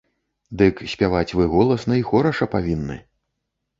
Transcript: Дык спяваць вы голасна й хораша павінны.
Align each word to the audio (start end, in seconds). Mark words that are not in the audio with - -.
Дык 0.61 0.81
спяваць 0.93 1.35
вы 1.39 1.47
голасна 1.53 1.93
й 1.99 2.07
хораша 2.11 2.45
павінны. 2.55 2.97